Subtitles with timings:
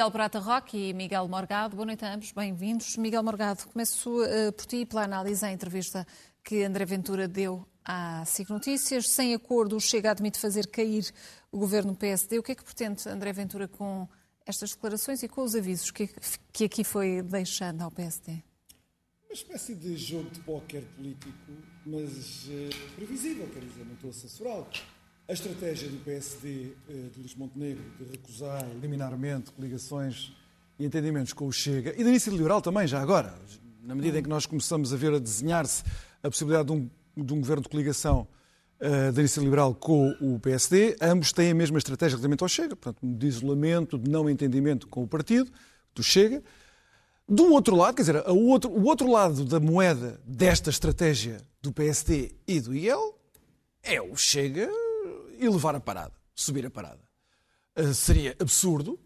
[0.00, 1.76] Miguel Prata Roque e Miguel Morgado.
[1.76, 2.96] Boa noite a ambos, bem-vindos.
[2.96, 6.06] Miguel Morgado, começo uh, por ti pela análise à entrevista
[6.42, 9.10] que André Ventura deu à SIC Notícias.
[9.10, 11.12] Sem acordo, o Chega admite fazer cair
[11.52, 12.38] o governo PSD.
[12.38, 14.08] O que é que pretende André Ventura com
[14.46, 16.08] estas declarações e com os avisos que,
[16.50, 18.42] que aqui foi deixando ao PSD?
[19.28, 21.52] Uma espécie de jogo de póquer político,
[21.84, 24.66] mas uh, previsível, quer dizer, não estou a censurá-lo.
[25.30, 30.32] A estratégia do PSD eh, de Luís Montenegro de recusar liminarmente coligações
[30.76, 33.32] e entendimentos com o Chega, e da Iniciativa Liberal também, já agora,
[33.80, 35.84] na medida em que nós começamos a ver a desenhar-se
[36.20, 36.90] a possibilidade de um,
[37.24, 38.26] de um, governo de coligação
[38.80, 42.74] uh, da Iniciativa Liberal com o PSD, ambos têm a mesma estratégia relativamente ao Chega,
[42.74, 45.48] portanto, de isolamento, de não entendimento com o partido,
[45.94, 46.42] do Chega.
[47.28, 52.32] Do outro lado, quer dizer, outro, o outro lado da moeda desta estratégia do PSD
[52.48, 53.16] e do IEL
[53.80, 54.68] é o Chega
[55.40, 57.00] e levar a parada, subir a parada.
[57.76, 58.98] Uh, seria absurdo,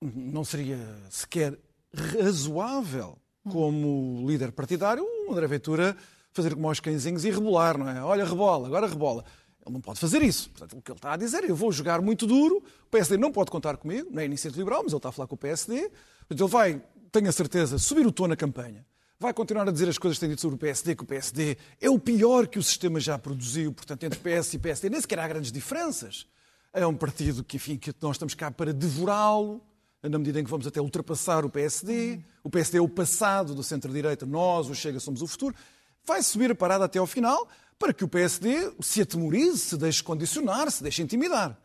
[0.00, 0.78] não seria
[1.10, 1.58] sequer
[1.92, 3.18] razoável
[3.50, 5.96] como líder partidário o André Ventura
[6.32, 8.02] fazer como aos cãezinhos e rebolar, não é?
[8.02, 9.24] Olha, rebola, agora rebola.
[9.66, 10.48] Ele não pode fazer isso.
[10.50, 13.16] Portanto, o que ele está a dizer é eu vou jogar muito duro, o PSD
[13.16, 15.38] não pode contar comigo, não é iniciativa liberal, mas ele está a falar com o
[15.38, 15.90] PSD.
[16.20, 18.86] Portanto, ele vai, tenho a certeza, subir o tom na campanha
[19.20, 21.58] vai continuar a dizer as coisas que tem dito sobre o PSD, que o PSD
[21.78, 25.18] é o pior que o sistema já produziu, portanto, entre PS e PSD nem sequer
[25.18, 26.26] há grandes diferenças.
[26.72, 29.60] É um partido que, enfim, que nós estamos cá para devorá-lo,
[30.02, 32.18] na medida em que vamos até ultrapassar o PSD.
[32.42, 35.54] O PSD é o passado do centro-direita, nós, o Chega, somos o futuro.
[36.02, 37.46] Vai subir a parada até ao final
[37.78, 41.60] para que o PSD se atemorize, se deixe condicionar, se deixe intimidar.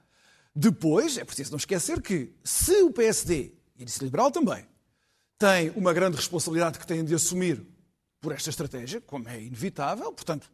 [0.53, 4.65] Depois, é preciso não esquecer que, se o PSD, e a Liberal também,
[5.37, 7.65] tem uma grande responsabilidade que têm de assumir
[8.21, 10.49] por esta estratégia, como é inevitável, portanto,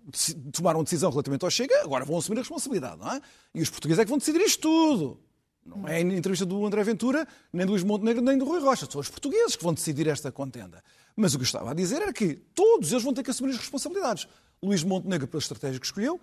[0.51, 3.21] tomaram decisão relativamente ao Chega, agora vão assumir a responsabilidade, não é?
[3.55, 5.21] E os portugueses é que vão decidir isto tudo.
[5.65, 8.87] Não é a entrevista do André Ventura, nem do Luís Montenegro, nem do Rui Rocha.
[8.89, 10.83] São os portugueses que vão decidir esta contenda.
[11.15, 13.51] Mas o que eu estava a dizer era que todos eles vão ter que assumir
[13.51, 14.27] as responsabilidades.
[14.61, 16.19] Luís Montenegro pela estratégia que escolheu,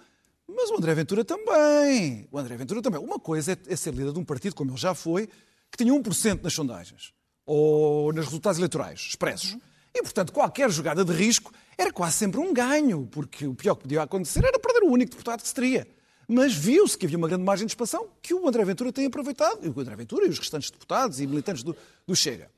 [0.46, 2.28] mas o André Ventura também.
[2.30, 3.00] O André Ventura também.
[3.00, 5.28] Uma coisa é, é ser líder de um partido, como ele já foi,
[5.70, 7.16] que tinha 1% nas sondagens
[7.48, 9.56] ou nos resultados eleitorais expressos.
[9.94, 13.82] E, portanto, qualquer jogada de risco era quase sempre um ganho, porque o pior que
[13.82, 15.88] podia acontecer era perder o único deputado que se teria.
[16.28, 19.60] Mas viu-se que havia uma grande margem de expansão que o André Ventura tem aproveitado,
[19.64, 21.74] e o André Ventura e os restantes deputados e militantes do,
[22.06, 22.50] do Chega.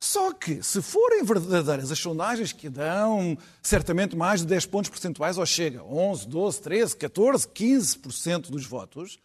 [0.00, 5.38] Só que, se forem verdadeiras as sondagens que dão certamente mais de 10 pontos percentuais
[5.38, 9.20] ao Chega, 11, 12, 13, 14, 15% dos votos,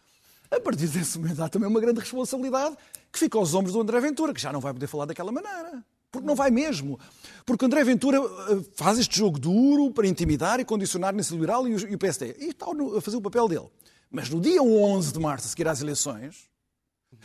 [0.48, 2.76] a partir desse momento há também uma grande responsabilidade
[3.12, 5.84] que fica aos ombros do André Ventura, que já não vai poder falar daquela maneira.
[6.10, 6.98] Porque não vai mesmo.
[7.44, 11.74] Porque André Ventura eh, faz este jogo duro para intimidar e condicionar nesse liberal e
[11.74, 12.36] o PSD.
[12.38, 13.68] E está a fazer o papel dele.
[14.10, 16.48] Mas no dia 11 de março, a seguir às eleições,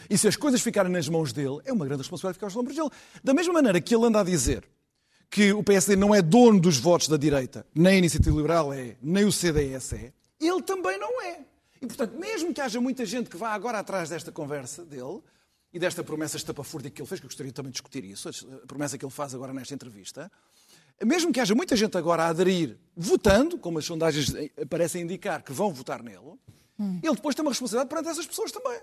[0.09, 2.75] e se as coisas ficarem nas mãos dele, é uma grande responsabilidade ficar aos ombros
[2.75, 2.89] dele.
[3.23, 4.67] Da mesma maneira que ele anda a dizer
[5.29, 8.97] que o PSD não é dono dos votos da direita, nem a Iniciativa Liberal é,
[9.01, 11.39] nem o CDS é, ele também não é.
[11.81, 15.21] E, portanto, mesmo que haja muita gente que vá agora atrás desta conversa dele
[15.73, 18.67] e desta promessa estapafúrdia que ele fez, que eu gostaria também de discutir isso, a
[18.67, 20.31] promessa que ele faz agora nesta entrevista,
[21.03, 24.31] mesmo que haja muita gente agora a aderir, votando, como as sondagens
[24.69, 26.37] parecem indicar que vão votar nele,
[26.79, 26.99] hum.
[27.01, 28.79] ele depois tem uma responsabilidade perante essas pessoas também.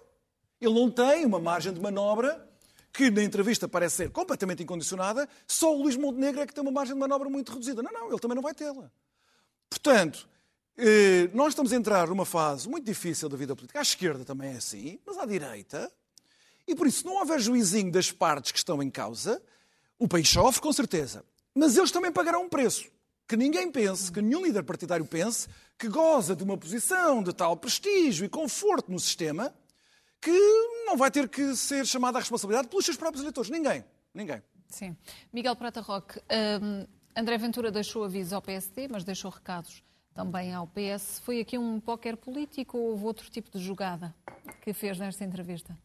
[0.60, 2.46] Ele não tem uma margem de manobra
[2.92, 6.72] que na entrevista parece ser completamente incondicionada, só o Luís Montenegro é que tem uma
[6.72, 7.82] margem de manobra muito reduzida.
[7.82, 8.90] Não, não, ele também não vai tê-la.
[9.70, 10.28] Portanto,
[10.76, 13.78] eh, nós estamos a entrar numa fase muito difícil da vida política.
[13.78, 15.91] À esquerda também é assim, mas à direita.
[16.70, 19.42] E por isso, se não houver juizinho das partes que estão em causa,
[19.98, 21.24] o país sofre, com certeza.
[21.52, 22.88] Mas eles também pagarão um preço.
[23.26, 27.56] Que ninguém pense, que nenhum líder partidário pense, que goza de uma posição de tal
[27.56, 29.52] prestígio e conforto no sistema,
[30.20, 30.30] que
[30.86, 33.50] não vai ter que ser chamado à responsabilidade pelos seus próprios eleitores.
[33.50, 33.84] Ninguém.
[34.14, 34.40] Ninguém.
[34.68, 34.96] Sim.
[35.32, 36.20] Miguel Prata Roque,
[36.62, 36.86] um,
[37.16, 39.82] André Ventura deixou aviso ao PSD, mas deixou recados
[40.14, 41.18] também ao PS.
[41.24, 44.14] Foi aqui um póquer político ou houve outro tipo de jogada
[44.62, 45.76] que fez nesta entrevista?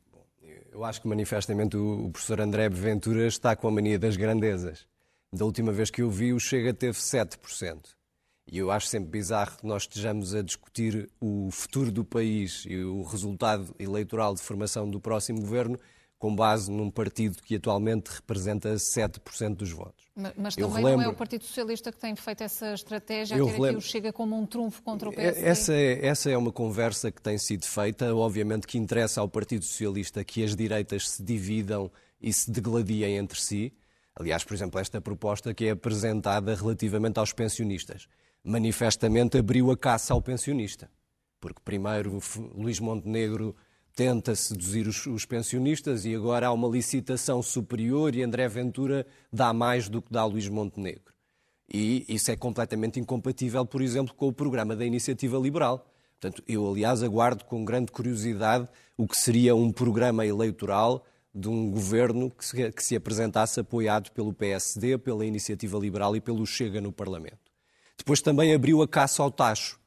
[0.72, 4.86] Eu acho que manifestamente o professor André Ventura está com a mania das grandezas.
[5.32, 7.96] Da última vez que eu vi, o Chega teve 7%.
[8.52, 12.78] E eu acho sempre bizarro que nós estejamos a discutir o futuro do país e
[12.78, 15.80] o resultado eleitoral de formação do próximo governo
[16.26, 20.06] com base num partido que atualmente representa 7% dos votos.
[20.16, 20.98] Mas, mas também relembro...
[20.98, 23.68] não é o Partido Socialista que tem feito essa estratégia, a ter relembro...
[23.68, 25.46] aqui o Chega como um trunfo contra o PSD?
[25.46, 29.66] Essa é, essa é uma conversa que tem sido feita, obviamente que interessa ao Partido
[29.66, 33.72] Socialista que as direitas se dividam e se degladiem entre si.
[34.16, 38.08] Aliás, por exemplo, esta proposta que é apresentada relativamente aos pensionistas,
[38.44, 40.90] manifestamente abriu a caça ao pensionista.
[41.40, 42.20] Porque primeiro
[42.56, 43.56] Luís Montenegro
[43.96, 49.54] tenta seduzir os, os, pensionistas e agora há uma licitação superior e André Ventura dá
[49.54, 51.14] mais do que dá Luís Montenegro.
[51.74, 55.90] E isso é completamente incompatível, por exemplo, com o programa da Iniciativa Liberal.
[56.20, 61.72] Portanto, eu, aliás, aguardo com grande curiosidade o que seria um programa eleitoral de um
[61.72, 66.80] governo que se, que se apresentasse apoiado pelo PSD, pela Iniciativa Liberal e pelo Chega
[66.80, 67.40] no Parlamento.
[67.98, 69.80] Depois também abriu a caça ao tacho,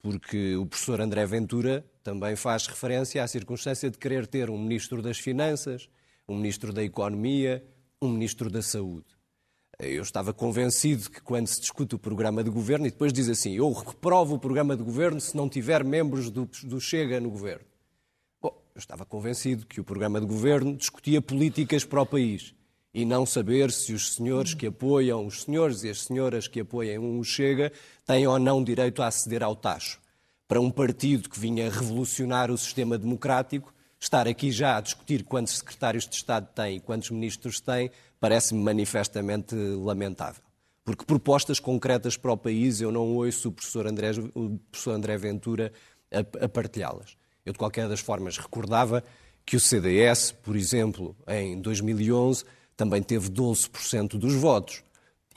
[0.00, 5.02] porque o professor André Ventura também faz referência à circunstância de querer ter um ministro
[5.02, 5.88] das Finanças,
[6.28, 7.64] um ministro da Economia,
[8.00, 9.06] um ministro da Saúde.
[9.76, 13.54] Eu estava convencido que quando se discute o programa de governo e depois diz assim,
[13.54, 17.66] eu reprovo o programa de governo se não tiver membros do, do Chega no governo.
[18.40, 22.54] Bom, eu estava convencido que o programa de governo discutia políticas para o país
[22.94, 27.18] e não saber se os senhores que apoiam, os senhores e as senhoras que apoiam
[27.18, 27.72] o Chega,
[28.06, 30.05] têm ou não direito a aceder ao tacho
[30.48, 35.58] para um partido que vinha revolucionar o sistema democrático, estar aqui já a discutir quantos
[35.58, 37.90] secretários de Estado tem e quantos ministros tem,
[38.20, 40.42] parece-me manifestamente lamentável.
[40.84, 45.16] Porque propostas concretas para o país eu não ouço o professor André, o professor André
[45.16, 45.72] Ventura
[46.12, 47.16] a, a partilhá-las.
[47.44, 49.02] Eu, de qualquer das formas, recordava
[49.44, 52.44] que o CDS, por exemplo, em 2011,
[52.76, 54.82] também teve 12% dos votos.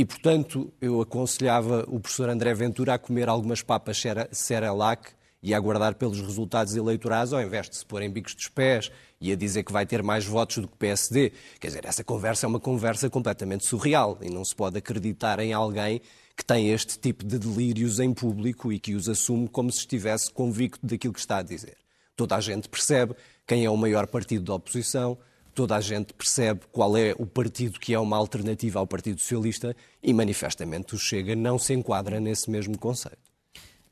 [0.02, 4.02] E, portanto, eu aconselhava o professor André Ventura a comer algumas papas
[4.32, 5.12] Cerelac
[5.44, 8.90] e a aguardar pelos resultados eleitorais, ao invés de se pôr em bicos dos pés
[9.20, 11.34] e a dizer que vai ter mais votos do que o PSD.
[11.60, 15.52] Quer dizer, essa conversa é uma conversa completamente surreal e não se pode acreditar em
[15.52, 16.02] alguém
[16.34, 20.32] que tem este tipo de delírios em público e que os assume como se estivesse
[20.32, 21.76] convicto daquilo que está a dizer.
[22.16, 25.18] Toda a gente percebe quem é o maior partido da oposição,
[25.60, 29.76] toda a gente percebe qual é o partido que é uma alternativa ao Partido Socialista
[30.02, 33.18] e, manifestamente, o Chega não se enquadra nesse mesmo conceito.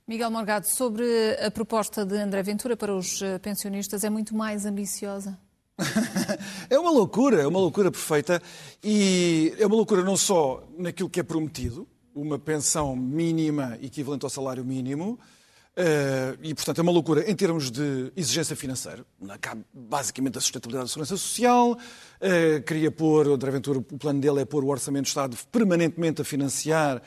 [0.07, 1.03] Miguel Morgado, sobre
[1.45, 5.37] a proposta de André Ventura para os eh, pensionistas, é muito mais ambiciosa?
[6.69, 8.41] é uma loucura, é uma loucura perfeita
[8.81, 11.85] e é uma loucura não só naquilo que é prometido,
[12.15, 15.27] uma pensão mínima equivalente ao salário mínimo, Uh,
[16.41, 19.05] e, portanto, é uma loucura em termos de exigência financeira.
[19.39, 21.71] Cabe basicamente a sustentabilidade da segurança social.
[21.71, 25.37] Uh, queria pôr, o André Ventura, o plano dele é pôr o Orçamento do Estado
[25.51, 27.01] permanentemente a financiar uh,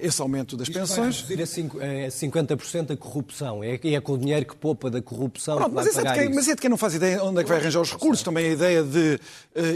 [0.00, 1.20] esse aumento das Isto pensões.
[1.22, 1.72] Vai reduzir
[2.04, 3.64] a 50% a corrupção.
[3.64, 6.48] É, é com o dinheiro que poupa da corrupção Pronto, que mas, é quem, mas
[6.48, 8.22] é de quem não faz ideia onde é que vai arranjar os recursos.
[8.22, 9.18] Também a ideia de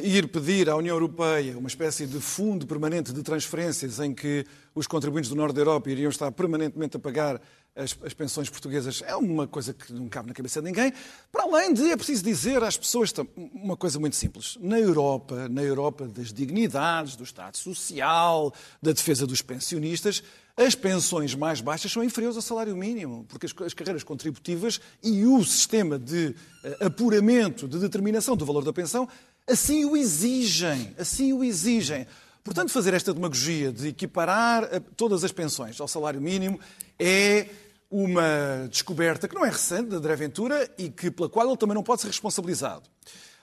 [0.04, 4.86] ir pedir à União Europeia uma espécie de fundo permanente de transferências em que os
[4.86, 7.40] contribuintes do Norte da Europa iriam estar permanentemente a pagar
[7.74, 10.92] as, as, pensões portuguesas é uma coisa que não cabe na cabeça de ninguém.
[11.30, 14.58] Para além de, é preciso dizer às pessoas uma coisa muito simples.
[14.60, 18.52] Na Europa, na Europa das dignidades, do Estado Social,
[18.82, 20.22] da defesa dos pensionistas,
[20.56, 25.24] as pensões mais baixas são inferiores ao salário mínimo, porque as, as carreiras contributivas e
[25.24, 26.34] o sistema de
[26.64, 29.08] uh, apuramento, de determinação do valor da pensão,
[29.46, 30.94] assim o exigem.
[30.98, 32.06] Assim o exigem.
[32.42, 36.58] Portanto, fazer esta demagogia de equiparar eh, todas as pensões ao salário mínimo
[37.00, 37.48] é
[37.90, 41.74] uma descoberta que não é recente de André Ventura e que, pela qual ele também
[41.74, 42.88] não pode ser responsabilizado.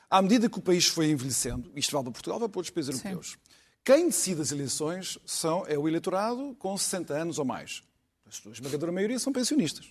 [0.10, 2.96] À medida que o país foi envelhecendo, isto vale para Portugal, vai para outros países
[2.96, 3.10] Sim.
[3.10, 3.38] europeus,
[3.84, 7.82] quem decide as eleições são, é o eleitorado com 60 anos ou mais.
[8.26, 9.88] A esmagadora maioria são pensionistas.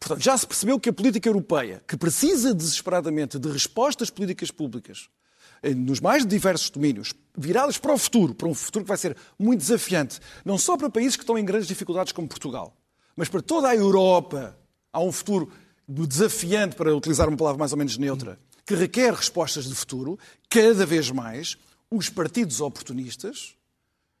[0.00, 5.08] Portanto, já se percebeu que a política europeia, que precisa desesperadamente de respostas políticas públicas
[5.76, 9.60] nos mais diversos domínios, viradas para o futuro, para um futuro que vai ser muito
[9.60, 12.76] desafiante, não só para países que estão em grandes dificuldades como Portugal,
[13.16, 14.56] mas para toda a Europa,
[14.92, 15.50] há um futuro
[15.88, 20.18] desafiante, para utilizar uma palavra mais ou menos neutra, que requer respostas de futuro,
[20.50, 21.56] cada vez mais
[21.90, 23.56] os partidos oportunistas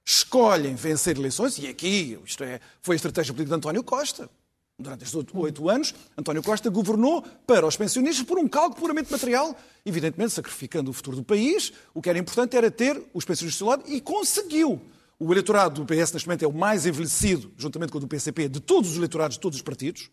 [0.04, 4.30] escolhem vencer eleições, e aqui isto é, foi a estratégia política de António Costa.
[4.78, 9.56] Durante estes oito anos, António Costa governou para os pensionistas por um cálculo puramente material,
[9.86, 11.72] evidentemente sacrificando o futuro do país.
[11.94, 14.78] O que era importante era ter os pensionistas do seu lado e conseguiu.
[15.18, 18.48] O eleitorado do PS, neste momento, é o mais envelhecido, juntamente com o do PCP,
[18.48, 20.10] de todos os eleitorados de todos os partidos.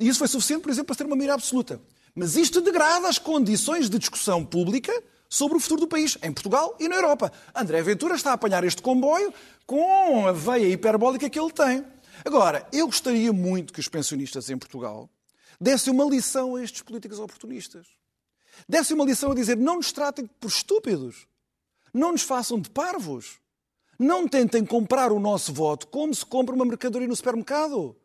[0.00, 1.80] E isso foi suficiente, por exemplo, para ter uma maioria absoluta.
[2.14, 4.92] Mas isto degrada as condições de discussão pública
[5.28, 7.30] sobre o futuro do país, em Portugal e na Europa.
[7.54, 9.32] André Ventura está a apanhar este comboio
[9.66, 11.84] com a veia hiperbólica que ele tem.
[12.24, 15.10] Agora, eu gostaria muito que os pensionistas em Portugal
[15.60, 17.86] dessem uma lição a estes políticos oportunistas.
[18.68, 21.26] Dessem uma lição a dizer: não nos tratem por estúpidos,
[21.92, 23.38] não nos façam de parvos,
[23.98, 27.96] não tentem comprar o nosso voto como se compra uma mercadoria no supermercado.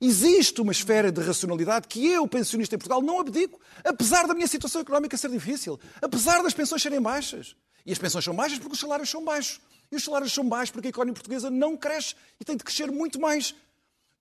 [0.00, 4.46] Existe uma esfera de racionalidade que eu, pensionista em Portugal, não abdico, apesar da minha
[4.46, 7.56] situação económica ser difícil, apesar das pensões serem baixas.
[7.84, 9.60] E as pensões são baixas porque os salários são baixos.
[9.90, 12.90] E os salários são baixos porque a economia portuguesa não cresce e tem de crescer
[12.92, 13.54] muito mais.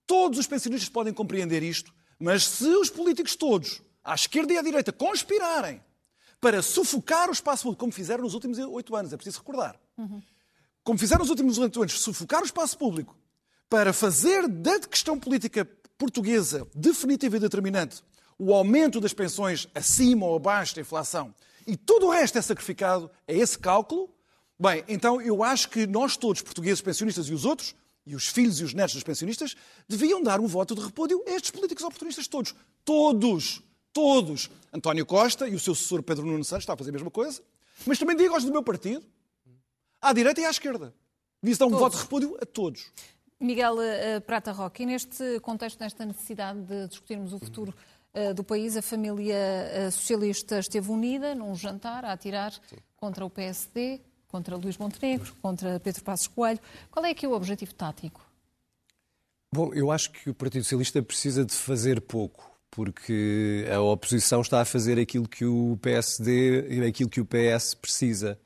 [0.07, 4.61] Todos os pensionistas podem compreender isto, mas se os políticos todos, à esquerda e à
[4.61, 5.83] direita, conspirarem
[6.39, 10.21] para sufocar o espaço público, como fizeram nos últimos oito anos, é preciso recordar, uhum.
[10.87, 13.13] Como fizeram nos últimos anos, sufocar o espaço público
[13.69, 18.01] para fazer da questão política portuguesa definitiva e determinante
[18.39, 21.35] o aumento das pensões acima ou abaixo da inflação
[21.67, 24.09] e tudo o resto é sacrificado a esse cálculo,
[24.57, 27.75] bem, então eu acho que nós todos, portugueses, pensionistas e os outros,
[28.05, 29.57] e os filhos e os netos dos pensionistas,
[29.89, 32.55] deviam dar um voto de repúdio a estes políticos oportunistas todos.
[32.85, 33.61] Todos.
[33.91, 34.49] Todos.
[34.73, 37.41] António Costa e o seu assessor Pedro Nuno Santos está a fazer a mesma coisa,
[37.85, 39.03] mas também digo aos do meu partido,
[40.07, 40.93] à direita e à esquerda.
[41.43, 41.81] Devia dar um todos.
[41.81, 42.91] voto de repúdio a todos.
[43.39, 47.73] Miguel uh, Prata Roque, e neste contexto, nesta necessidade de discutirmos o futuro
[48.13, 52.77] uh, do país, a família uh, socialista esteve unida num jantar a atirar Sim.
[52.95, 56.59] contra o PSD, contra Luís Montenegro, contra Pedro Passos Coelho.
[56.89, 58.25] Qual é aqui o objetivo tático?
[59.53, 64.61] Bom, eu acho que o Partido Socialista precisa de fazer pouco, porque a oposição está
[64.61, 68.37] a fazer aquilo que o PSD, aquilo que o PS precisa,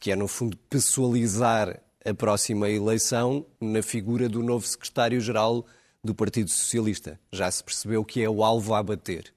[0.00, 5.66] que é, no fundo, pessoalizar a próxima eleição na figura do novo secretário-geral
[6.02, 7.20] do Partido Socialista.
[7.30, 9.32] Já se percebeu que é o alvo a bater.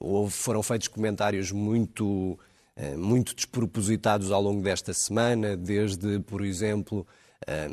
[0.00, 2.36] Houve, foram feitos comentários muito,
[2.74, 7.06] eh, muito despropositados ao longo desta semana, desde, por exemplo,
[7.46, 7.70] eh,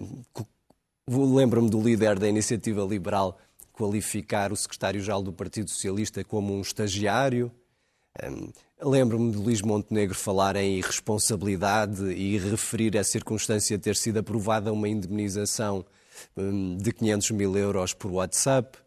[1.07, 3.39] lembro-me do líder da Iniciativa Liberal
[3.73, 7.51] qualificar o secretário-geral do Partido Socialista como um estagiário.
[8.81, 14.71] Lembro-me de Luís Montenegro falar em irresponsabilidade e referir a circunstância de ter sido aprovada
[14.71, 15.85] uma indemnização
[16.37, 18.77] hum, de 500 mil euros por WhatsApp.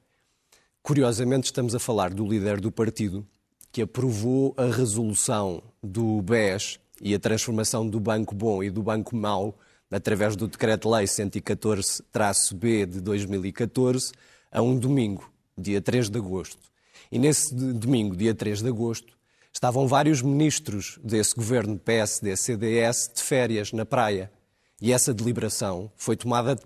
[0.82, 3.26] Curiosamente, estamos a falar do líder do partido
[3.70, 9.14] que aprovou a resolução do BES e a transformação do Banco Bom e do Banco
[9.14, 9.58] Mau
[9.90, 14.10] através do Decreto-Lei 114-B de 2014
[14.50, 16.72] a um domingo, dia 3 de agosto.
[17.10, 19.20] E nesse domingo, dia 3 de agosto,
[19.52, 24.30] estavam vários ministros desse governo PSD-CDS de férias na praia.
[24.80, 26.58] E essa deliberação foi tomada,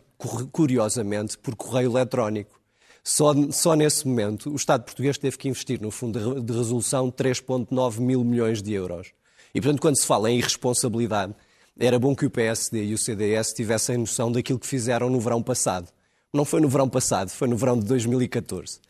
[0.52, 2.58] curiosamente, por correio eletrónico.
[3.04, 8.00] Só, só nesse momento, o Estado português teve que investir no fundo de resolução 3,9
[8.00, 9.12] mil milhões de euros.
[9.54, 11.34] E, portanto, quando se fala em irresponsabilidade,
[11.78, 15.42] era bom que o PSD e o CDS tivessem noção daquilo que fizeram no verão
[15.42, 15.88] passado.
[16.32, 18.80] Não foi no verão passado, foi no verão de 2014.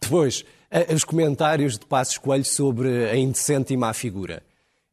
[0.00, 0.44] Depois,
[0.92, 4.42] os comentários de Passos Coelho sobre a indecente e má figura.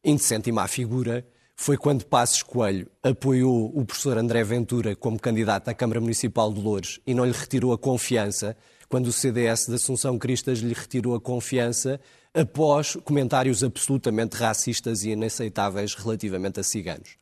[0.04, 1.26] Indecente e má figura
[1.56, 6.60] foi quando Passos Coelho apoiou o professor André Ventura como candidato à Câmara Municipal de
[6.60, 8.56] Louros e não lhe retirou a confiança,
[8.88, 12.00] quando o CDS de Assunção Cristas lhe retirou a confiança
[12.32, 17.16] após comentários absolutamente racistas e inaceitáveis relativamente a ciganos.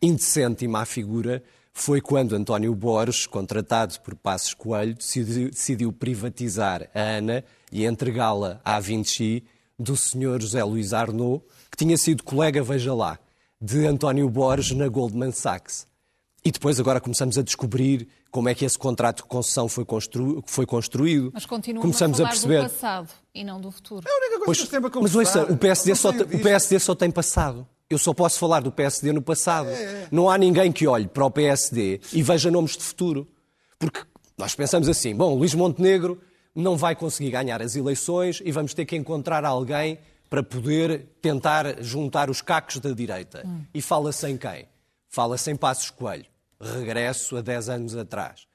[0.00, 1.42] Indecente e má figura
[1.78, 8.60] foi quando António Borges, contratado por Passos Coelho, decidiu, decidiu privatizar a ANA e entregá-la
[8.64, 9.44] à Vinci
[9.78, 10.40] do Sr.
[10.40, 13.18] José Luís Arnaud, que tinha sido colega, veja lá,
[13.60, 15.86] de António Borges na Goldman Sachs.
[16.42, 20.42] E depois agora começamos a descobrir como é que esse contrato de concessão foi, constru...
[20.46, 21.30] foi construído.
[21.34, 22.62] Mas continuamos começamos a, falar a perceber...
[22.62, 24.06] do passado e não do futuro.
[24.08, 26.78] É a única coisa pois, que sempre a Mas ouça, o PSD, só, o PSD
[26.78, 27.68] só tem passado.
[27.88, 29.68] Eu só posso falar do PSD no passado.
[29.68, 30.08] É, é.
[30.10, 33.28] Não há ninguém que olhe para o PSD e veja nomes de futuro.
[33.78, 34.00] Porque
[34.36, 36.20] nós pensamos assim: bom, Luís Montenegro
[36.54, 41.80] não vai conseguir ganhar as eleições e vamos ter que encontrar alguém para poder tentar
[41.80, 43.44] juntar os cacos da direita.
[43.46, 43.62] Hum.
[43.72, 44.66] E fala-se em quem?
[45.08, 46.26] Fala-se em Passos Coelho.
[46.60, 48.48] Regresso a 10 anos atrás.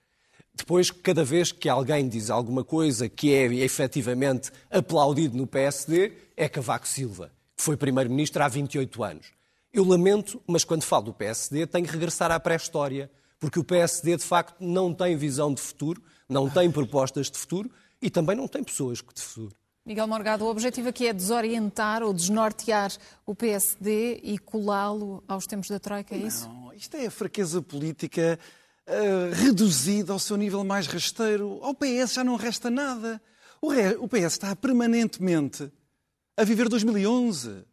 [0.54, 6.50] Depois, cada vez que alguém diz alguma coisa que é efetivamente aplaudido no PSD, é
[6.50, 9.28] Cavaco Silva que foi Primeiro-Ministro há 28 anos.
[9.72, 14.18] Eu lamento, mas quando falo do PSD, tenho que regressar à pré-história, porque o PSD,
[14.18, 17.70] de facto, não tem visão de futuro, não tem propostas de futuro
[18.02, 19.56] e também não tem pessoas de futuro.
[19.86, 22.92] Miguel Morgado, o objetivo aqui é desorientar ou desnortear
[23.28, 26.48] o PSD e colá-lo aos tempos da Troika, é isso?
[26.48, 28.40] Não, isto é a fraqueza política
[28.88, 31.60] uh, reduzida ao seu nível mais rasteiro.
[31.62, 33.22] Ao PS já não resta nada.
[33.62, 33.96] O, re...
[34.00, 35.72] o PS está permanentemente
[36.38, 37.64] a viver 2011.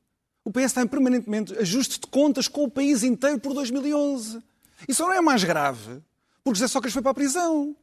[0.45, 4.43] O PS está em permanentemente ajuste de contas com o país inteiro por 2011.
[4.89, 6.01] Isso não é mais grave,
[6.43, 7.77] porque José Sócrates foi para a prisão.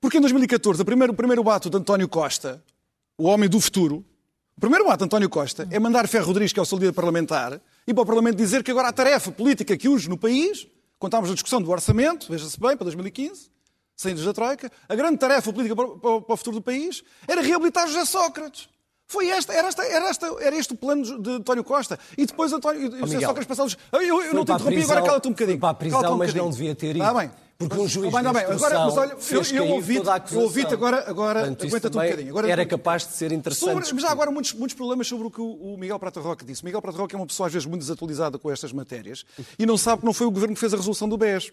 [0.00, 2.62] Porque em 2014, o primeiro, o primeiro ato de António Costa,
[3.16, 4.04] o homem do futuro,
[4.56, 6.92] o primeiro ato de António Costa é mandar Ferro Rodrigues, que é o seu líder
[6.92, 10.66] parlamentar, ir para o Parlamento dizer que agora a tarefa política que urge no país,
[11.02, 13.50] estávamos na discussão do orçamento, veja-se bem, para 2015,
[13.96, 18.04] saindo da Troika, a grande tarefa política para o futuro do país era reabilitar José
[18.04, 18.68] Sócrates.
[19.08, 21.98] Foi esta, era, esta, era, esta, era este o plano de António Costa.
[22.16, 25.28] E depois António, oh, José Sócrates passou Eu, eu, eu não te interrompi, agora cala-te
[25.28, 25.58] um bocadinho.
[25.58, 27.02] Para a prisão, mas não devia ter ido.
[27.02, 27.30] Ah, bem.
[27.58, 28.42] Porque um juiz bem, bem, bem.
[28.44, 30.00] Agora, mas olha, eu, eu ouvi
[30.36, 32.28] ouvi-te agora, agora aguenta-te um bocadinho.
[32.28, 33.72] Agora, era capaz de ser interessante.
[33.72, 36.64] Sobre, mas há agora muitos, muitos problemas sobre o que o Miguel Prata Roque disse.
[36.64, 39.24] Miguel Prata Roque é uma pessoa às vezes muito desatualizada com estas matérias
[39.58, 41.50] e não sabe que não foi o governo que fez a resolução do BES.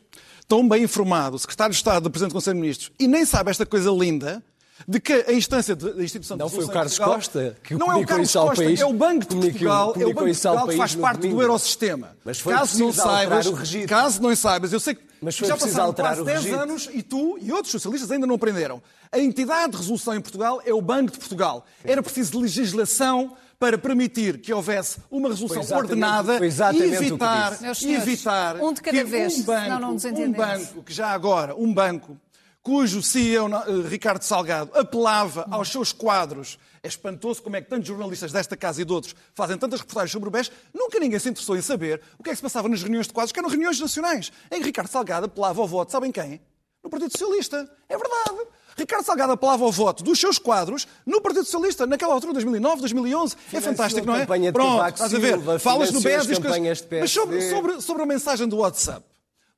[0.47, 3.25] Tão bem informado, o secretário de Estado, do Presidente do Conselho de Ministros, e nem
[3.25, 4.43] sabe esta coisa linda
[4.87, 7.91] de que a instância da instituição não de foi o Carlos Portugal, Costa que não
[7.91, 10.67] é o Carlos Costa, país, é o Banco de Portugal, é o Banco de Portugal
[10.67, 12.15] que faz parte do Eurosistema.
[12.25, 13.89] Mas foi caso não saibas, o registro.
[13.89, 16.61] caso não saibas, eu sei que Mas foi já passaram quase o 10 registro.
[16.61, 18.81] anos e tu e outros socialistas ainda não aprenderam.
[19.11, 21.65] A entidade de resolução em Portugal é o Banco de Portugal.
[21.83, 27.83] Era preciso legislação para permitir que houvesse uma resolução ordenada foi e evitar, e senhores,
[27.83, 31.07] evitar um de cada que vez, um banco, senão não nos um banco que já
[31.07, 32.19] agora, um banco
[32.65, 36.57] cujo CEO, eh, Ricardo Salgado, apelava aos seus quadros.
[36.81, 40.11] É espantoso como é que tantos jornalistas desta casa e de outros fazem tantas reportagens
[40.11, 40.51] sobre o BES.
[40.73, 43.13] Nunca ninguém se interessou em saber o que é que se passava nas reuniões de
[43.13, 46.41] quadros, que eram reuniões nacionais, em que Ricardo Salgado apelava ao voto, sabem quem?
[46.83, 47.69] No Partido Socialista.
[47.87, 48.47] É verdade.
[48.75, 53.35] Ricardo Salgado apelava ao voto dos seus quadros no Partido Socialista, naquela altura, 2009, 2011.
[53.53, 54.25] É fantástico, não é?
[54.51, 55.59] Pronto, estás a ver?
[55.59, 56.57] Falas no financiou BES as coisas.
[57.01, 59.05] Mas sobre, sobre, sobre a mensagem do WhatsApp.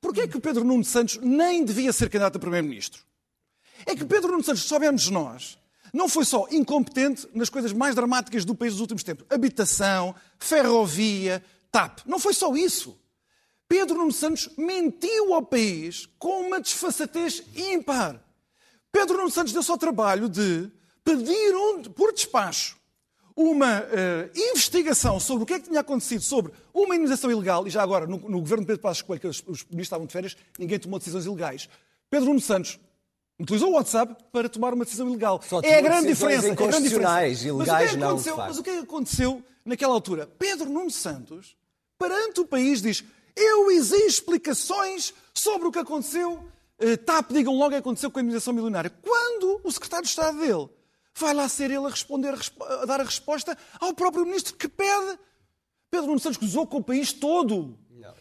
[0.00, 3.02] Porquê é que o Pedro Nuno Santos nem devia ser candidato a Primeiro-Ministro?
[3.86, 5.58] É que Pedro Nuno Santos, soubemos nós,
[5.92, 9.26] não foi só incompetente nas coisas mais dramáticas do país dos últimos tempos.
[9.30, 12.00] Habitação, ferrovia, TAP.
[12.06, 12.98] Não foi só isso.
[13.68, 18.22] Pedro Nuno Santos mentiu ao país com uma desfaçatez ímpar.
[18.90, 20.70] Pedro Nuno Santos deu-se ao trabalho de
[21.04, 22.77] pedir um- por despacho
[23.40, 27.70] uma eh, investigação sobre o que é que tinha acontecido sobre uma indenização ilegal, e
[27.70, 30.12] já agora, no, no governo de Pedro Passos Coelho, que os, os ministros estavam de
[30.12, 31.68] férias, ninguém tomou decisões ilegais.
[32.10, 32.80] Pedro Nuno Santos
[33.38, 35.40] utilizou o WhatsApp para tomar uma decisão ilegal.
[35.48, 36.48] Só é a tomou grande diferença.
[36.48, 37.62] é a grande inconstitucionais, diferença.
[37.62, 38.48] ilegais mas o que é não, aconteceu, facto.
[38.48, 40.26] Mas o que é que aconteceu naquela altura?
[40.36, 41.56] Pedro Nuno Santos,
[41.96, 43.04] perante o país, diz
[43.36, 46.44] eu exijo explicações sobre o que aconteceu.
[46.80, 48.90] Eh, TAP, digam logo aconteceu com a indenização milionária.
[48.90, 50.68] Quando o secretário de Estado dele
[51.18, 55.18] vai lá ser ele a responder, a dar a resposta ao próprio ministro que pede.
[55.90, 57.78] Pedro Nuno Santos gozou com o país todo.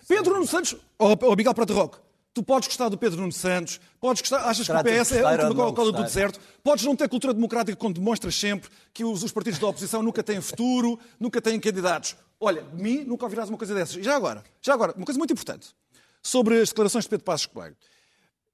[0.07, 1.97] Pedro Nuno Santos, ó oh, Miguel Prata Roque,
[2.33, 5.21] tu podes gostar do Pedro Nuno Santos, podes gostar, achas Trata que o PS é
[5.21, 8.69] a ou última não Coca-Cola do deserto, podes não ter cultura democrática quando demonstras sempre
[8.93, 12.15] que os, os partidos da oposição nunca têm futuro, nunca têm candidatos.
[12.39, 13.97] Olha, de mim nunca ouvirás uma coisa dessas.
[13.97, 15.75] E já agora, já agora, uma coisa muito importante
[16.21, 17.75] sobre as declarações de Pedro Passos Coelho.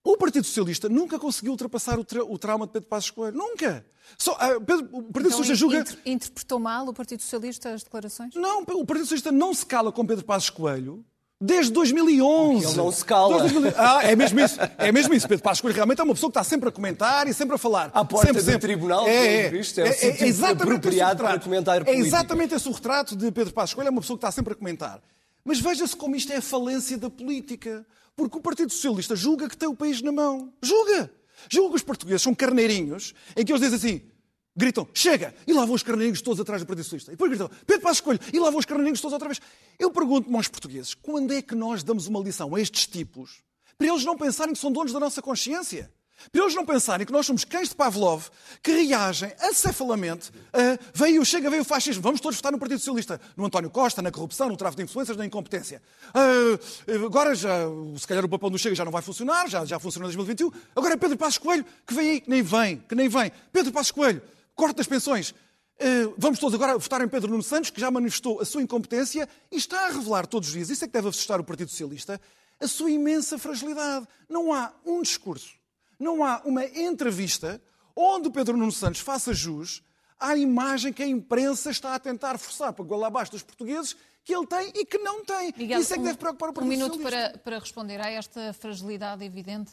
[0.04, 3.38] O Partido Socialista nunca conseguiu ultrapassar o, tra- o trauma de Pedro Passos Coelho.
[3.38, 3.86] Nunca.
[4.18, 5.80] Só, ah, Pedro- o Partido Então, Socialista julga...
[5.80, 8.36] inter- interpretou mal o Partido Socialista as declarações?
[8.36, 11.06] Não, o Partido Socialista não se cala com Pedro Passos Coelho
[11.40, 12.66] desde 2011.
[12.68, 13.40] Ele não se cala.
[13.40, 14.58] Desde 2000 Ah, é mesmo isso.
[14.78, 15.26] É mesmo isso.
[15.28, 17.58] Pedro Passos Coelho realmente é uma pessoa que está sempre a comentar e sempre a
[17.58, 17.90] falar.
[17.94, 18.60] À porta sempre, do sempre.
[18.68, 21.22] tribunal, é, pelo visto, é exatamente apropriado esse o retrato.
[21.32, 23.88] para comentar É exatamente esse o retrato de Pedro Passos Coelho.
[23.88, 25.02] É uma pessoa que está sempre a comentar.
[25.46, 27.86] Mas veja-se como isto é a falência da política.
[28.16, 30.54] Porque o Partido Socialista julga que tem o país na mão.
[30.62, 31.12] Julga!
[31.50, 34.10] Julga que os portugueses são carneirinhos em que eles dizem assim,
[34.56, 35.34] gritam, chega!
[35.48, 37.12] E lá vão os carneirinhos todos atrás do Partido Socialista.
[37.12, 38.20] E depois gritam, Pedro Passos Coelho!
[38.32, 39.42] E lá vão os carneirinhos todos outra vez.
[39.80, 43.42] Eu pergunto-me aos portugueses, quando é que nós damos uma lição a estes tipos
[43.78, 45.92] para eles não pensarem que são donos da nossa consciência?
[46.32, 48.28] Para eles não pensarem que nós somos cães de Pavlov
[48.62, 53.20] que reagem acefalamente a veio Chega, veio o fascismo, vamos todos votar no Partido Socialista,
[53.36, 55.82] no António Costa, na corrupção, no tráfico de influências, na incompetência.
[56.14, 57.66] Ah, agora, já,
[57.98, 60.52] se calhar o papel do Chega já não vai funcionar, já, já funcionou em 2021.
[60.76, 63.32] Agora é Pedro Passos Coelho que vem aí, que nem vem, que nem vem.
[63.52, 64.22] Pedro Passos Coelho,
[64.56, 65.34] corte das pensões.
[65.80, 69.28] Ah, vamos todos agora votar em Pedro Nuno Santos, que já manifestou a sua incompetência
[69.52, 72.20] e está a revelar todos os dias, isso é que deve assustar o Partido Socialista,
[72.60, 74.08] a sua imensa fragilidade.
[74.30, 75.63] Não há um discurso
[76.04, 77.62] não há uma entrevista
[77.96, 79.82] onde o Pedro Nuno Santos faça jus
[80.20, 84.34] à imagem que a imprensa está a tentar forçar para goela abaixo dos portugueses que
[84.34, 85.54] ele tem e que não tem.
[85.58, 88.54] Miguel, Isso é que um- deve preocupar o Um minuto para, para responder a esta
[88.54, 89.72] fragilidade evidente,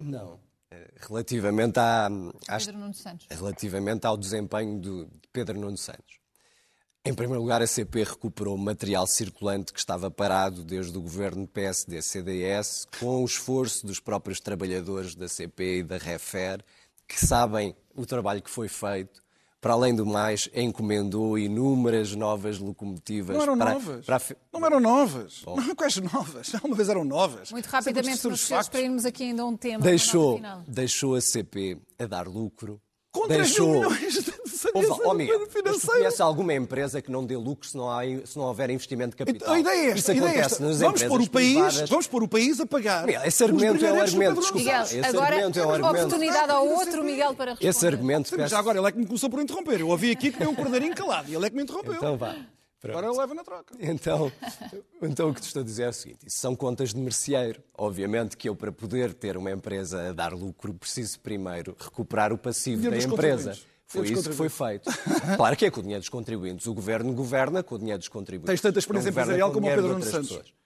[0.00, 0.38] Não.
[0.70, 2.08] Eh, Relativamente, à,
[2.46, 3.26] às- Pedro Nuno Santos.
[3.30, 6.17] relativamente ao desempenho do- de Pedro Nuno Santos.
[7.04, 12.86] Em primeiro lugar, a CP recuperou material circulante que estava parado desde o governo PSD-CDS,
[13.00, 16.62] com o esforço dos próprios trabalhadores da CP e da Refer,
[17.06, 19.22] que sabem o trabalho que foi feito,
[19.60, 23.36] Para além do mais, encomendou inúmeras novas locomotivas.
[23.36, 24.06] Não eram para, novas.
[24.06, 24.20] para
[24.52, 25.42] Não eram novas.
[25.44, 26.52] Não, quais novas?
[26.62, 27.50] Uma vez eram novas.
[27.50, 28.80] Muito Sempre rapidamente, discutir meus os senhores, factos.
[28.80, 29.82] para irmos aqui ainda a um tema.
[29.82, 30.62] deixou, final.
[30.68, 32.80] deixou a CP a dar lucro.
[33.10, 33.90] Com 3 mil deixou...
[33.90, 35.86] milhões de Ouve, saneamento ó, Miguel, mas financeiro.
[35.98, 39.16] conheces alguma empresa que não dê lucro se não, há, se não houver investimento de
[39.16, 39.54] capital?
[39.54, 39.98] A ideia é esta.
[39.98, 40.64] Isso a ideia é acontece esta.
[40.66, 41.88] nas Vamos pôr, o país, privadas.
[41.90, 43.06] vamos pôr o país a pagar.
[43.06, 44.54] Miguel, esse argumento é um do argumento.
[44.54, 45.96] Miguel, Esse agora argumento é um uma argumento.
[46.06, 47.68] oportunidade ao outro Miguel para responder.
[47.70, 49.80] Esse argumento Sim, já agora ele é que me começou por interromper.
[49.80, 51.94] Eu ouvi aqui que tem um cordeirinho calado e ele é que me interrompeu.
[51.94, 52.34] Então vá.
[52.80, 52.96] Pronto.
[52.96, 53.74] Agora ele leva na troca.
[53.80, 54.30] Então,
[55.02, 57.60] então o que te estou a dizer é o seguinte: isso são contas de merceeiro.
[57.76, 62.38] Obviamente que eu, para poder ter uma empresa a dar lucro, preciso primeiro recuperar o
[62.38, 63.58] passivo Dinheiro da empresa.
[63.88, 64.90] Foi isso que foi feito.
[65.36, 66.66] Claro que é com o dinheiro dos contribuintes.
[66.66, 68.48] O governo governa com o dinheiro dos contribuintes.
[68.48, 70.28] Tens tanta experiência empresarial com como o dinheiro Pedro Nuno Santos.
[70.28, 70.58] pessoas.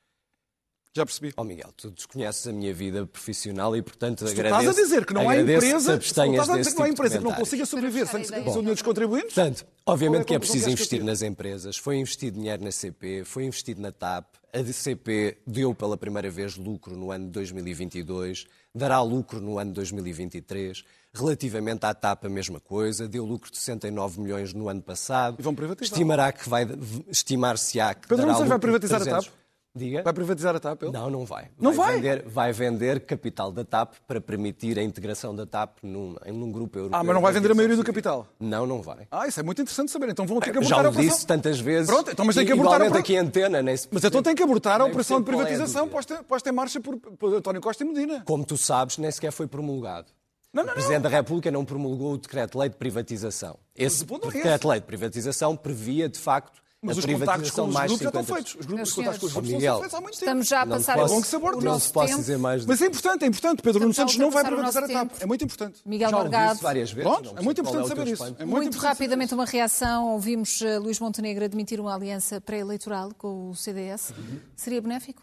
[0.94, 1.32] Já percebi.
[1.38, 4.60] Ó Miguel, tu desconheces a minha vida profissional e, portanto, Se agradeço.
[4.60, 6.86] estás a dizer que não há empresa, se estás a dizer que não há tipo
[6.86, 10.34] empresa que não consiga sobreviver sem o dinheiro dos contribuintes, Portanto, é obviamente a que
[10.34, 11.78] é conclusão preciso investir que nas empresas.
[11.78, 14.34] Foi investido dinheiro na CP, foi investido na TAP.
[14.52, 19.70] A CP deu pela primeira vez lucro no ano de 2022, dará lucro no ano
[19.70, 20.84] de 2023.
[21.14, 25.36] Relativamente à TAP, a mesma coisa, deu lucro de 69 milhões no ano passado.
[25.38, 25.92] E vão privatizar.
[25.92, 26.66] Estimará que vai,
[27.08, 29.26] estimar-se-á que Pedro dará vai privatizar a 300.
[29.26, 29.34] TAP?
[29.74, 30.02] Diga.
[30.02, 30.82] vai privatizar a TAP.
[30.82, 30.92] ele?
[30.92, 31.48] Não, não vai.
[31.58, 31.96] Não vai?
[31.96, 36.52] Vender, vai vender capital da TAP para permitir a integração da TAP num, em num
[36.52, 36.98] grupo europeu.
[36.98, 38.26] Ah, mas não vai de vender a maioria do capital.
[38.38, 39.06] Não, não vai.
[39.10, 40.10] Ah, isso é muito interessante saber.
[40.10, 41.88] Então vão ter que Já abortar a o disse tantas vezes.
[41.88, 43.22] Pronto, então, mas tem que abortar a igualmente operação.
[43.22, 43.62] aqui a antena.
[43.62, 45.96] Nem se Mas então tem que abortar a operação de é a privatização dúvida.
[45.96, 48.22] posta, posta em marcha por, por António Costa e Medina.
[48.26, 50.08] Como tu sabes, nem sequer foi promulgado.
[50.52, 53.58] Não, não, o Presidente da República não promulgou o decreto-lei de privatização.
[53.74, 57.68] Esse não é decreto-lei de privatização previa, de facto, Mas a os contactos privatização com
[57.70, 58.34] os mais grupos já estão 50%.
[58.34, 58.54] feitos.
[58.60, 60.24] Os, grupos, os contactos com os grupos Miguel, estão feitos há muito tempo.
[60.24, 61.56] Estamos já a Não passar posso- o, bom que se aborde.
[61.56, 62.18] o Não nosso se posso tempo.
[62.20, 63.62] dizer mais Mas é importante, é importante.
[63.62, 65.10] Pedro Nuno Santos não vai privatizar a TAP.
[65.20, 65.80] É muito importante.
[65.86, 66.50] Miguel Já Morgado.
[66.52, 67.10] disse várias vezes.
[67.10, 68.24] Pronto, não é muito sei qual importante saber isso.
[68.42, 70.08] É Muito, muito rapidamente uma reação.
[70.12, 74.12] Ouvimos eh, Luís Montenegro admitir uma aliança pré-eleitoral com o CDS.
[74.54, 75.22] Seria benéfico?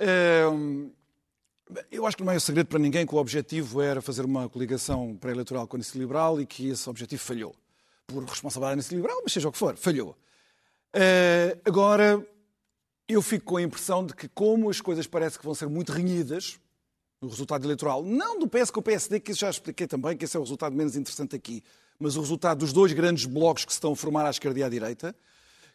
[0.00, 0.90] Hum,
[1.90, 5.16] Eu acho que não é segredo para ninguém que o objetivo era fazer uma coligação
[5.16, 7.54] pré-eleitoral com a Iniciativa Liberal e que esse objetivo falhou.
[8.06, 10.16] Por responsabilidade da Iniciativa Liberal, mas seja o que for, falhou.
[10.94, 12.26] Eh, agora,
[13.06, 15.92] eu fico com a impressão de que, como as coisas parecem que vão ser muito
[15.92, 16.58] renhidas
[17.20, 20.36] no resultado eleitoral, não do PS com o PSD, que já expliquei também, que esse
[20.36, 21.62] é o resultado menos interessante aqui,
[21.98, 24.62] mas o resultado dos dois grandes blocos que se estão a formar à esquerda e
[24.62, 25.14] à direita,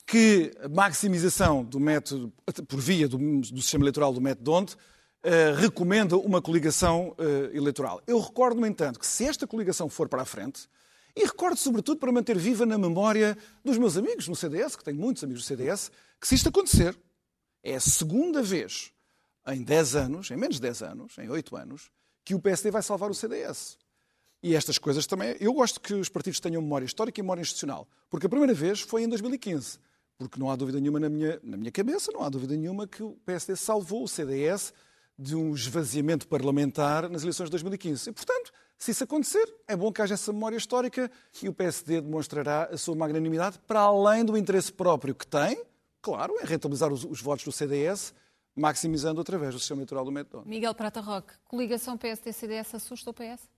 [0.06, 2.32] que a maximização do método,
[2.68, 4.78] por via do, do sistema eleitoral do método Donde,
[5.24, 8.02] eh, recomenda uma coligação eh, eleitoral.
[8.06, 10.68] Eu recordo, no entanto, que se esta coligação for para a frente,
[11.16, 15.00] e recordo sobretudo para manter viva na memória dos meus amigos no CDS, que tenho
[15.00, 16.98] muitos amigos do CDS, que se isto acontecer,
[17.64, 18.92] é a segunda vez
[19.48, 21.90] em 10 anos, em menos de 10 anos, em 8 anos,
[22.26, 23.78] que o PSD vai salvar o CDS.
[24.42, 25.38] E estas coisas também.
[25.40, 27.88] Eu gosto que os partidos tenham memória histórica e memória institucional.
[28.10, 29.80] Porque a primeira vez foi em 2015.
[30.18, 33.02] Porque não há dúvida nenhuma na minha, na minha cabeça, não há dúvida nenhuma que
[33.02, 34.74] o PSD salvou o CDS
[35.24, 38.10] de um esvaziamento parlamentar nas eleições de 2015.
[38.10, 41.10] E, portanto, se isso acontecer, é bom que haja essa memória histórica
[41.42, 45.64] e o PSD demonstrará a sua magnanimidade para além do interesse próprio que tem,
[46.02, 48.14] claro, em rentabilizar os, os votos do CDS,
[48.54, 50.46] maximizando através do sistema eleitoral do método.
[50.46, 53.50] Miguel Prata Roque, coligação PSD-CDS assusta o PS?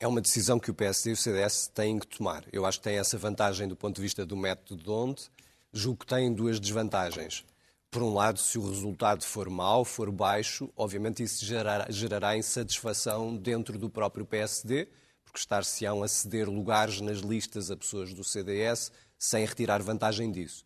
[0.00, 2.44] É uma decisão que o PSD e o CDS têm que tomar.
[2.52, 5.30] Eu acho que tem essa vantagem do ponto de vista do método de onde.
[5.72, 7.44] Julgo que tem duas desvantagens.
[7.90, 13.34] Por um lado, se o resultado for mau, for baixo, obviamente isso gerará, gerará insatisfação
[13.34, 14.88] dentro do próprio PSD,
[15.24, 20.64] porque estar-se-ão a ceder lugares nas listas a pessoas do CDS sem retirar vantagem disso.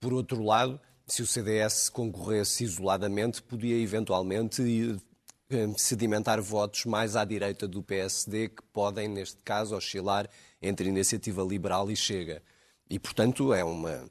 [0.00, 4.62] Por outro lado, se o CDS concorresse isoladamente, podia eventualmente
[5.48, 10.28] eh, sedimentar votos mais à direita do PSD, que podem, neste caso, oscilar
[10.60, 12.42] entre iniciativa liberal e chega.
[12.90, 14.10] E, portanto, é uma,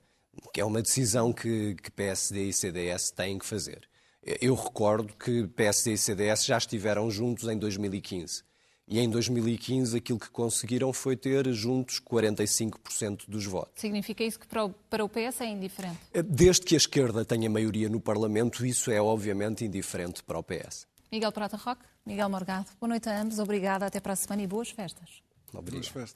[0.55, 3.87] é uma decisão que, que PSD e CDS têm que fazer.
[4.41, 8.43] Eu recordo que PSD e CDS já estiveram juntos em 2015.
[8.87, 13.73] E em 2015 aquilo que conseguiram foi ter juntos 45% dos votos.
[13.75, 15.97] Significa isso que para o, para o PS é indiferente?
[16.23, 20.87] Desde que a esquerda tenha maioria no Parlamento, isso é obviamente indiferente para o PS.
[21.11, 24.47] Miguel Prata Roque, Miguel Morgado, boa noite a ambos, obrigada, até para a semana e
[24.47, 25.21] boas festas.
[25.53, 26.15] Obrigado.